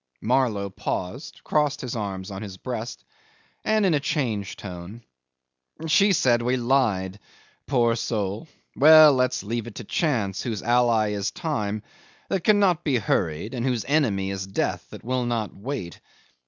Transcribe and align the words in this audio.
.'Marlow 0.33 0.71
paused, 0.71 1.41
crossed 1.43 1.81
his 1.81 1.95
arms 1.95 2.31
on 2.31 2.41
his 2.41 2.57
breast, 2.57 3.03
and 3.63 3.85
in 3.85 3.93
a 3.93 3.99
changed 3.99 4.57
tone 4.57 5.03
'She 5.85 6.11
said 6.13 6.41
we 6.41 6.57
lied. 6.57 7.19
Poor 7.67 7.95
soul! 7.95 8.47
Well 8.75 9.13
let's 9.13 9.43
leave 9.43 9.67
it 9.67 9.75
to 9.75 9.83
Chance, 9.83 10.41
whose 10.41 10.63
ally 10.63 11.09
is 11.11 11.29
Time, 11.29 11.83
that 12.29 12.43
cannot 12.43 12.83
be 12.83 12.95
hurried, 12.97 13.53
and 13.53 13.63
whose 13.63 13.85
enemy 13.87 14.31
is 14.31 14.47
Death, 14.47 14.89
that 14.89 15.03
will 15.03 15.27
not 15.27 15.55
wait. 15.55 15.99